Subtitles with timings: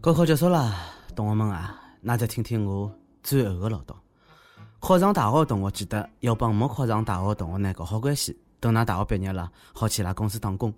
[0.00, 0.72] 高考结束了，
[1.16, 3.94] 同学们啊，那再听听我最后的唠叨。
[4.78, 10.72] 考上大学的同学记得要帮没考上大学的同学呢搞好关系，等㑚大学毕业了，好去伊拉公司打工。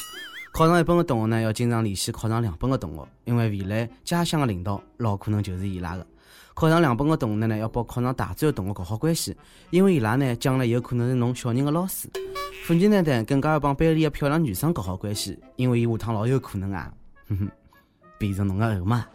[0.53, 6.07] 考上一本的同学呢，要经常联系考上两本的同学，因为未来家乡的领导老可能就是伊拉的。
[6.55, 9.37] 考上两本的同学呢，要帮考上大专的同学搞好关系，
[9.71, 12.09] 因为伊拉呢将来有可能是侬小人的老师。
[12.65, 16.91] 父亲呢，更加要帮班里的漂亮女生搞好关系，因为伊下趟老有可能啊，
[17.29, 17.51] 哼哼，
[18.19, 19.07] 变成侬个后妈。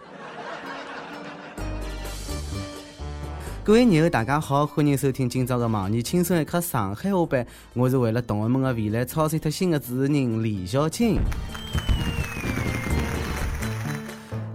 [3.64, 7.46] 各位友，大家好，欢迎收听今朝的《网易轻松一刻》上海话版。
[7.74, 11.18] 我是为了同学们的未来操碎脱心的主持人李小青。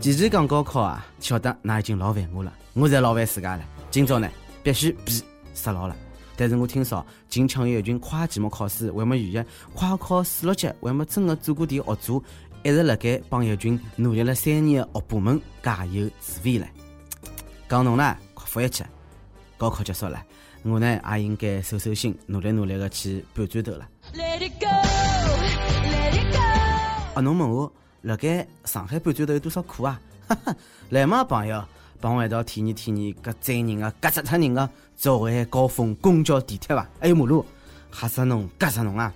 [0.01, 3.63] 前前讲高考啊，晓得那已经老烦我了，我在老烦自家了。
[3.91, 4.29] 今朝呢，
[4.63, 5.23] 必须比
[5.55, 5.97] 杀牢了。
[6.37, 12.23] 但是我听说近腔有一群跨期末考试还没预约，快考四六级还没真的做过点学做，
[12.63, 16.67] 一直辣盖帮一群努力了三年的学霸们加油助威了。
[17.69, 18.85] 讲侬呢，快复一气！
[19.57, 20.23] 高考结束了，
[20.63, 23.89] 我呢也应该收收心，努力努力的去搬砖头了。
[27.15, 30.01] 啊，侬问我辣盖上海搬砖头有多少苦啊？
[30.29, 30.57] 哈哈，
[30.91, 31.65] 来嘛朋友，
[32.01, 36.87] 帮我一道体验体验搿载人啊、夹死脱人啊，早晚高峰公交、地铁伐？
[37.01, 37.45] 还有马路，
[37.91, 39.13] 吓死侬，夹死侬啊！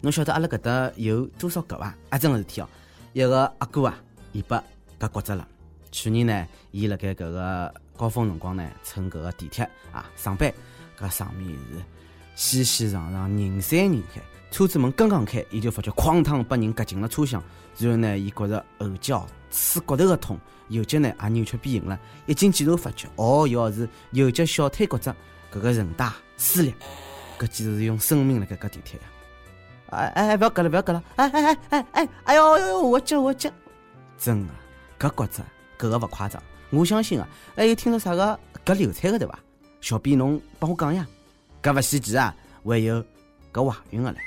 [0.00, 1.94] 侬晓得阿拉搿搭有多少搿伐？
[2.10, 2.68] 啊，真个事体哦，
[3.12, 3.98] 一个阿哥啊，
[4.32, 4.62] 伊把
[4.98, 5.46] 搿骨折了。
[5.90, 7.74] 去年呢，伊辣盖搿个。
[7.96, 10.52] 高峰辰光呢，乘搿个地铁啊上班，
[10.98, 11.48] 搿上面
[12.34, 14.20] 是熙熙攘攘，人山人海。
[14.50, 17.40] 车子门刚刚开，伊就发觉哐当把人夹进了车厢。
[17.78, 20.36] 然后呢，伊觉着后脚刺骨头个痛，
[20.70, 21.96] 右脚呢也扭曲变形了。
[22.26, 25.14] 一进检查发觉，哦哟是右脚小腿骨折，
[25.52, 26.74] 搿个韧带撕裂，
[27.38, 29.06] 搿简直是用生命辣盖夹地铁呀！
[29.94, 31.02] 哎哎哎，不要割了，不要割了！
[31.16, 33.50] 哎哎哎哎哎，哎呦呦呦，我脚我脚，
[34.18, 34.52] 真的，
[34.98, 35.42] 搿骨折，
[35.78, 36.42] 搿个勿夸张。
[36.70, 39.38] 我相信啊，还有听到啥个割韭菜的对伐？
[39.80, 41.06] 小编侬帮我讲呀，
[41.62, 43.04] 搿勿稀奇啊，还有
[43.52, 44.18] 搿怀孕的嘞。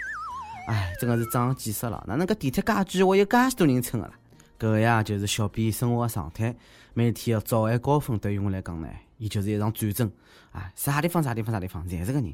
[0.68, 4.14] 哎，真的是长见识了，哪能搿地铁介挤，我有介许多人乘的啦？
[4.60, 6.56] 搿个呀，就是小编生活的常态。
[6.94, 8.88] 每天的早晚高峰对于我来讲呢，
[9.18, 10.12] 伊就是一场战争。
[10.52, 12.34] 啊，啥地方啥地方啥地方，侪是个人。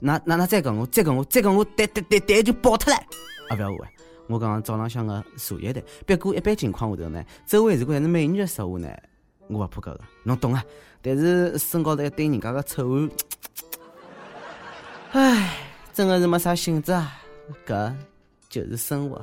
[0.00, 2.98] 那那那再讲我，再讲我，再讲我，蛋蛋蛋蛋就爆脱了。
[3.48, 3.86] 啊，不要误会，
[4.28, 5.82] 我讲早浪向个茶叶蛋。
[6.06, 8.88] 不过一般情况下头呢，周围如果还是美女的说话呢？
[9.48, 10.64] 我勿怕搿个，侬懂啊？
[11.02, 13.10] 但是身高头一对人家个臭汗，
[15.12, 15.58] 唉，
[15.92, 17.20] 真的是没啥兴致啊！
[17.66, 17.94] 搿
[18.48, 19.22] 就是生活。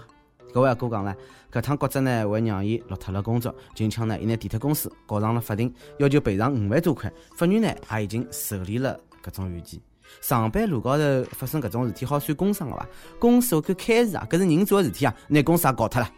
[0.54, 1.16] 搿位阿哥讲了，
[1.52, 3.54] 搿趟骨折呢，会让伊落脱了工作。
[3.74, 7.12] 近腔呢，伊拿地铁公司告上了法庭，要求赔偿五万多块。
[7.36, 9.82] 法院呢，也已经受理了搿种案件。
[10.20, 12.86] 上班路高头发生搿种事体，好算工伤个伐？
[13.20, 16.10] 公司会开除啊，搿是人做个事体啊，拿公司也搞脱了。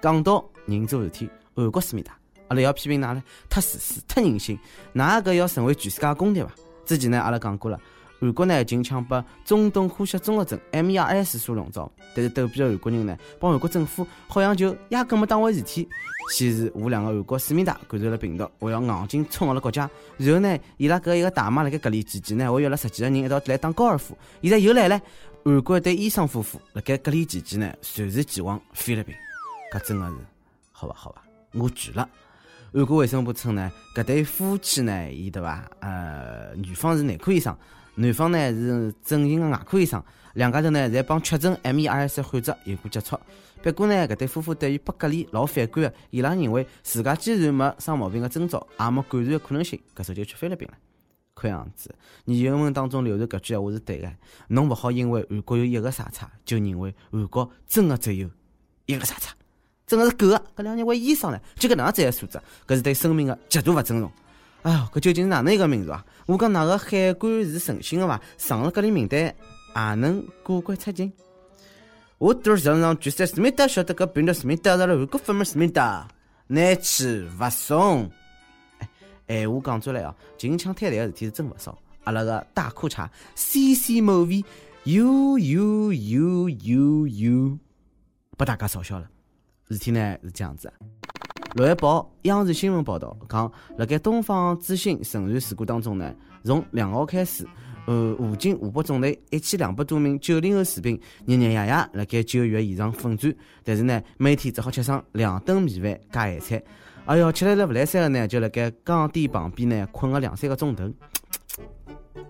[0.00, 2.16] 讲到人做事体，韩国思密达。
[2.48, 4.58] 阿拉要批评㑚了，忒自私，忒任性。
[4.94, 6.50] 㑚搿要成为全世界公敌伐？
[6.84, 7.80] 之前呢，阿拉讲过了，
[8.22, 15.88] 韩国呢近腔被中东呼吸综合症 MERS 所笼罩，但是逗比的韩国人呢，帮韩国政府好像就压根没当回事体。
[16.30, 19.90] 先是无良的韩国思密达感染了病毒，还要硬劲冲阿拉国家。
[20.18, 24.16] 然后呢，伊拉搿一个大妈辣盖隔离期间呢，还约了十几个人一道来打高尔夫。
[24.40, 25.02] 现在又来了，
[25.44, 29.12] 韩国一对医生夫妇辣盖隔离期间呢，随时前往菲律宾。
[29.74, 30.14] 搿真的是，
[30.70, 32.08] 好吧，好吧，我拒了。
[32.72, 35.68] 韩国卫生部称呢，搿对夫妻呢，伊对伐？
[35.80, 37.54] 呃，女方是内科医生，
[37.94, 40.02] 男方呢是整形的外科医生，
[40.34, 43.18] 两家头呢侪帮确诊 MERS 患者有过接触。
[43.62, 50.74] 不过呢，搿对夫妇对于被隔离老反感的，伊拉认为自家既然没生毛病的征兆，也没感染的可能性，搿时候就去菲律宾了。
[51.34, 51.94] 看样子，
[52.24, 54.12] 言文当中流传搿句闲话是对的，
[54.48, 58.28] 侬勿好因为韩国有一个傻叉，就认为韩国真的只有
[58.86, 59.32] 一个傻叉。
[59.86, 60.42] 真的是狗啊！
[60.56, 64.10] 搿两年位医生呢，就搿能样子素质，搿是对生命的极度勿尊重。
[64.62, 66.04] 哎哟，搿究竟是哪能一个民族啊？
[66.26, 68.20] 我讲哪个海关是诚信的伐？
[68.38, 71.12] 上了隔离名单也能过关出境？
[72.18, 76.06] 我都是常常决赛思密达晓得搿病毒思密达了韩国发明思密达，
[76.46, 78.08] 难去勿送。
[79.26, 81.76] 哎，闲话讲出来啊，近腔摊台个事体是真勿少。
[82.04, 84.44] 阿拉个大裤衩 C C 某 V
[84.84, 87.58] U U U U U，
[88.36, 89.08] 把大家嘲笑了。
[89.68, 90.72] 事体呢是这样子，
[91.54, 96.14] 六月报央视新闻报道讲，辣盖东方之星沉船事故当中呢，
[96.44, 97.46] 从两号开始，
[97.86, 106.62] 呃，武警湖北总队一千两百多名九零后士兵日日夜夜辣盖救援现场奋战，但是呢，每天只好吃上两顿米饭加咸菜，
[107.04, 110.90] 哎哟，吃来了勿来三个呢，就辣盖岗点旁边呢困个两三个钟头，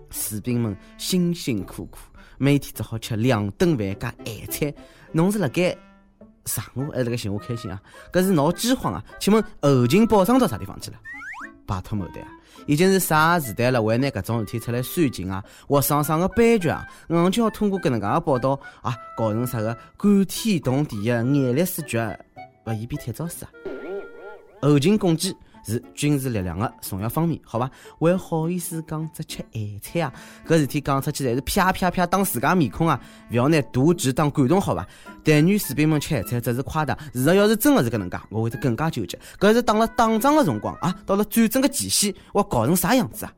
[0.09, 1.97] 士兵们辛辛苦苦，
[2.37, 4.73] 每天只好吃两顿饭加咸菜，
[5.13, 5.73] 侬是辣盖。
[6.45, 7.81] 上午还辣盖寻我开心啊？
[8.11, 9.03] 搿是闹饥荒啊？
[9.19, 10.97] 请问后勤保障到啥地方去了？
[11.65, 12.27] 拜托某的啊！
[12.65, 15.43] 已经是啥时代了，还拿搿种事体出来煽情啊？
[15.67, 16.85] 活生生个悲剧啊！
[17.07, 22.19] 硬就要通过搿能介的报道啊，搞成啥个感天动地的眼泪水绝，
[22.65, 23.51] 勿嫌比铁招死啊？
[24.69, 25.35] 后勤供给。
[25.65, 27.71] 是军事力量的重要方面，好吧？
[27.97, 30.11] 还好意思讲只吃咸菜啊？
[30.45, 32.99] 搿事体讲出去，侪是啪啪啪打自家面孔啊！
[33.31, 34.85] 勿要拿大局当感动，好吧？
[35.23, 39.17] 但愿士兵们吃咸菜只是夸大，事实要是真的是搿能介，我会得更加纠结。
[39.39, 43.31] 搿是打了打仗的辰光啊，到了战争的前夕，我搞成啥样子啊？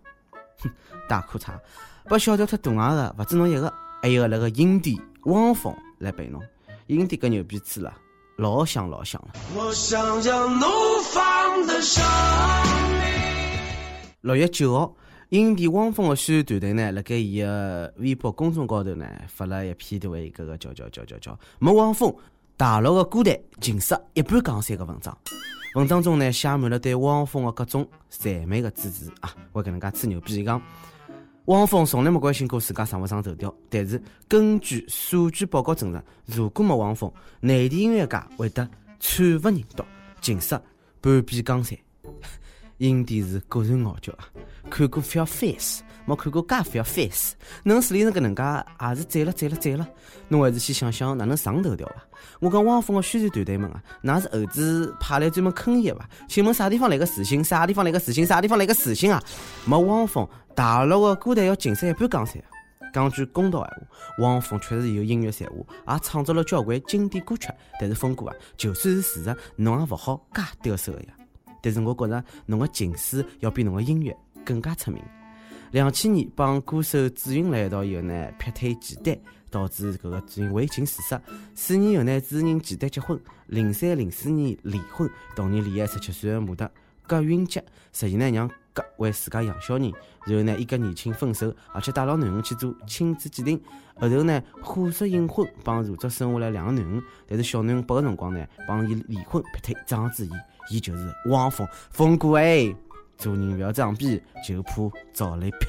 [0.63, 0.71] 哼，
[1.07, 1.51] 大裤衩，
[2.05, 6.41] 把小调脱大牙的，勿止侬一个，还有那个影帝汪峰来陪侬。
[6.87, 7.95] 影帝搿牛逼吹了。
[8.37, 9.33] 老香老香了。
[9.55, 10.65] 我想要怒
[11.13, 12.03] 放的生
[12.91, 13.01] 命
[14.21, 14.93] 六月九号，
[15.29, 22.13] 影帝汪峰的宣传团队呢，辣盖伊个微博公众高头呢，发了一篇的为搿个叫叫叫叫叫没汪峰，
[22.57, 25.17] 大陆的歌坛尽失一半江山的文章。
[25.75, 30.61] 文章中呢，写满了对汪峰的各种赞美的支持啊，我搿能介吹牛逼讲。
[31.45, 38.67] 汪峰从来没关心过自家上勿上头条，但是根据数据报告证实，如果没汪峰，内地音乐界会得
[38.99, 39.83] 惨不忍睹，
[40.21, 40.59] 尽失
[41.01, 41.77] 半壁江山。
[42.79, 44.27] 影帝是果然傲娇啊！
[44.69, 48.43] 看过 Feel Face，没看过介 Feel Face，能处理成搿能介，
[48.81, 49.87] 也是赞了赞了赞了。
[50.27, 51.95] 侬还是先想想哪能上头条伐？
[52.39, 56.09] 我讲汪峰的宣传团队们啊，那是猴子派来专门坑伊伐？
[56.27, 57.41] 请问啥地方来个自信？
[57.43, 58.25] 啥地方来个自信？
[58.25, 59.23] 啥地方来个自信啊？
[59.65, 62.43] 没汪峰，大陆的歌坛要尽失一半江山。
[62.91, 63.87] 讲句公道闲话，
[64.19, 67.47] 汪峰确实有音乐才华，也创作了交关经典歌曲。
[67.79, 71.13] 但是峰哥啊，就算是事实，侬也勿好介得瑟呀。
[71.65, 74.15] 但是我觉着侬个情书要比侬个音乐
[74.45, 75.01] 更加出名。
[75.71, 79.17] 两千年帮歌手紫云来一道以后呢，劈腿简单，
[79.49, 81.19] 导致搿个紫云为情自杀。
[81.55, 85.09] 四年后呢，朱人简单结婚，零三零四年离婚。
[85.35, 86.69] 同年恋爱十七岁的模特
[87.07, 87.63] 葛云杰，
[87.93, 89.91] 实际呢让葛为自家养小人。
[90.25, 93.61] 然后呢，一个年轻分手，而且带牢囡恩去做亲子鉴定。
[93.99, 97.01] 后头呢，火速隐婚，帮如竹生下来两个囡恩。
[97.27, 100.31] 但是小囡恩八个辰光呢，帮伊离婚劈腿，章子怡。
[100.71, 102.75] 伊就是汪峰，峰哥哎，
[103.17, 105.67] 做人不要装逼，就怕遭雷劈。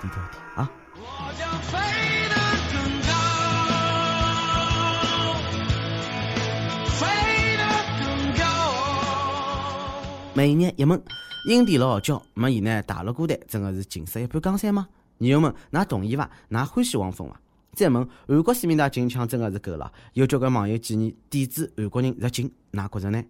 [0.00, 0.70] 低调点啊！
[10.36, 11.02] 每日一问，
[11.48, 14.86] 影帝老傲娇，没伊呢，大陆歌坛真的是尽失一般江山吗？
[15.16, 16.30] 女友们，㑚同意伐？
[16.50, 17.40] 㑚欢喜汪峰伐？
[17.72, 19.90] 再问，韩国思密达金枪真的是够了？
[20.12, 23.24] 有交关网友建议抵制韩国人入境，㑚觉着呢？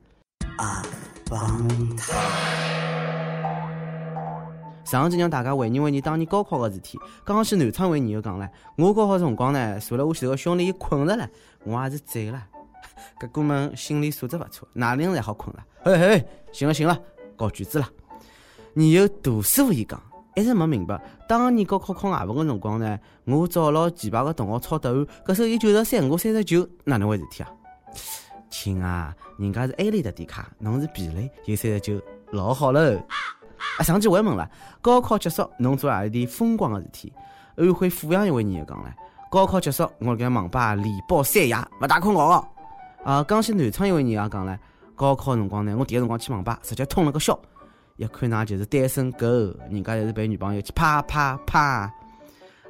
[0.57, 0.83] 啊，
[1.31, 2.13] 帮他。
[4.85, 11.31] 上期让大家回忆回忆当年高考个事体，刚起南昌回忆又讲了，我高考辰光呢，坐了我前头个兄弟伊困着了，
[11.63, 12.45] 我也是醉了。
[13.21, 15.65] 搿哥们心理素质勿错，哪能侪好困了？
[15.83, 16.99] 嘿嘿，行了行了，
[17.37, 17.89] 搞卷子了。
[18.75, 20.01] 你有大师傅伊讲，
[20.35, 27.51] 一直没明白，当年高考考外文个辰光呢，我找牢前排个同学抄答案，搿时候伊九十三，我三十九，哪能回事体啊？
[28.51, 32.01] 亲啊，人家是 A 类的点卡，侬是 B 类，有三十九，
[32.33, 32.81] 老好喽。
[33.79, 34.51] 啊，上期我还问了，
[34.81, 37.13] 高考结束侬做何里点疯狂个事体？
[37.57, 38.85] 安徽阜阳一位人又讲唻，
[39.31, 42.47] 高考结束我辣盖网吧连包三夜，勿大困觉哦。
[43.07, 44.59] 啊，江西南昌一位人也讲了，
[44.97, 47.39] 高考辰光呢，我第一辰光去网吧，直接通了个宵。
[47.95, 49.25] 一看那就是单身狗，
[49.71, 51.89] 人家侪是陪女朋友去啪啪啪。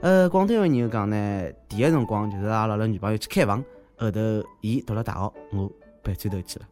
[0.02, 3.64] 呃，广东一位人又讲呢，第一辰光就是阿拉拉女朋友去开房。
[3.96, 4.20] 后头，
[4.60, 6.66] 伊读了大学，我搬砖头去了。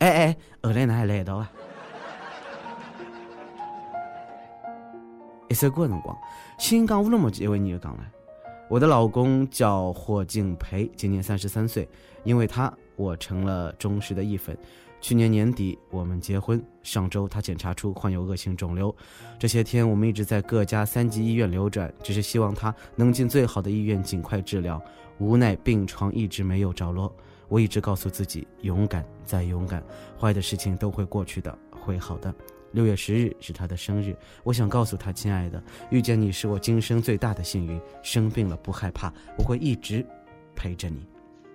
[0.00, 1.50] 哎哎，后来哪还来一道啊？
[5.48, 6.14] 一首歌的辰光，
[6.58, 8.04] 新疆乌鲁木齐一位人又讲了
[8.72, 11.86] ：“我的老公叫霍敬培，今年三十三岁，
[12.24, 14.56] 因为他，我成了忠实的一粉。
[14.98, 18.96] 去年年底我们结婚，上周他检查出患有恶性肿瘤，
[19.38, 24.82] 这些天我们一直在各家三级医院流转，只是希望他能进最好的医院尽快治疗。”
[25.20, 27.14] 无奈病床一直没有着落，
[27.48, 29.84] 我一直告诉自己勇敢再勇敢，
[30.18, 32.34] 坏的事情都会过去的，会好的。
[32.72, 37.80] 六月十日是他的生日，我想告诉他，亲爱的，遇见你是我今生最大的幸运。
[38.02, 40.04] 生病了不害怕，我会一直
[40.56, 41.06] 陪着你。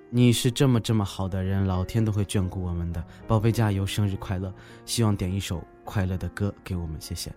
[0.09, 4.53] 你是这么这么好的人，老天都会眷顾我们的，宝贝加油，生日快乐！
[4.86, 7.29] 希望点一首快乐的歌给我们，谢谢。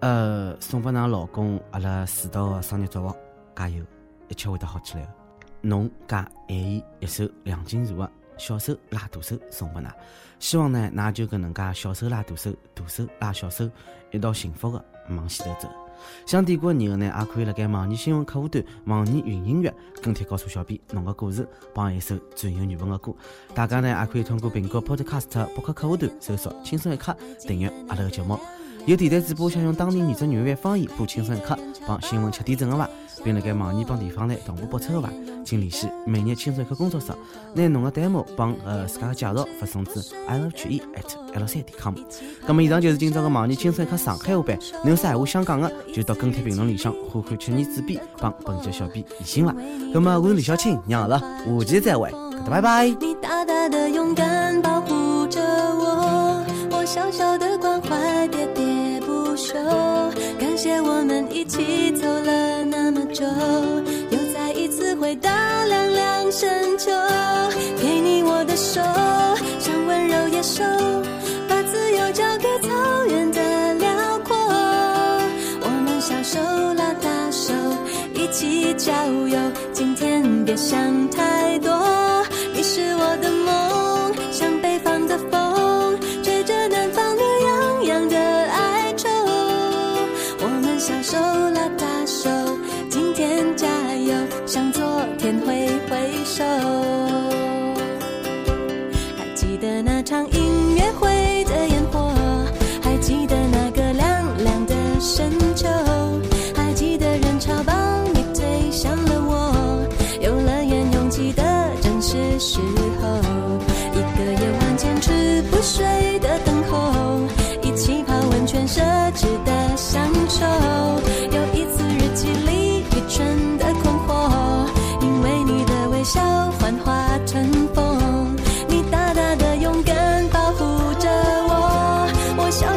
[0.00, 3.14] 呃，送给㑚老公阿拉四道的生日祝福，
[3.54, 3.84] 加油，
[4.28, 5.12] 一切会得好起来的。
[5.60, 8.04] 侬加爱伊一首梁静茹的
[8.36, 9.86] 《小手拉大手》送拨㑚，
[10.38, 13.70] 希望呢，㑚就搿能介小手拉大手，大手拉小手，
[14.10, 15.68] 一道幸福的往前头走。
[16.26, 23.14] 想点歌的友呢，也可以辣盖网易新闻客户端、网易云音乐跟帖告诉小编侬个故事，帮一首最有缘分的歌。
[23.54, 27.16] 大家呢，也可以通过苹果 Podcast 播客客户端搜索“轻松一刻”，
[27.48, 28.38] 订阅阿拉个节目。
[28.86, 31.54] 有电台主播想用当地原汁原味方言播《轻松一刻》
[31.88, 32.88] 帮新闻吃点正的话，
[33.24, 35.10] 并辣盖网易帮地方台同步播出的话，
[35.44, 37.08] 请联系每日轻松一刻工作室，
[37.52, 41.96] 拿侬个 demo 帮呃自家的介绍发送至 i love 曲艺 at l 三点 com。
[42.46, 44.56] 那么以上就是今朝的网易轻松一刻上海话版。
[44.84, 49.52] 侬有啥闲话想讲的，就到跟帖评论里向呼喊“七年主编”帮本期小编联系伐。
[49.92, 52.08] 那么我是李小青，娘了，下期再会，
[52.48, 52.86] 拜拜。
[52.86, 54.25] 你大大的勇敢
[61.46, 63.24] 一起走了那么久，
[64.10, 65.30] 又再一次回到
[65.68, 66.90] 凉凉深秋。
[67.80, 68.80] 给你我的手，
[69.60, 70.64] 像温柔野兽，
[71.48, 74.36] 把自由交给草原的辽阔。
[75.62, 76.40] 我们小手
[76.74, 77.54] 拉大手，
[78.12, 78.92] 一起郊
[79.28, 79.38] 游。
[79.72, 81.22] 今天别想太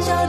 [0.01, 0.28] 小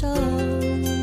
[0.00, 0.95] 手。